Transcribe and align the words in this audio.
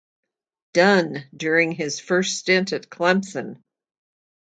Dunn 0.73 1.29
during 1.31 1.73
his 1.73 1.99
first 1.99 2.39
stint 2.39 2.73
at 2.73 2.89
Clemson. 2.89 3.61